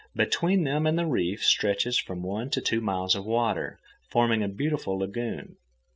[0.15, 4.47] Between them and the reef stretches from one to two miles of water, forming a
[4.47, 5.57] beautiful lagoon.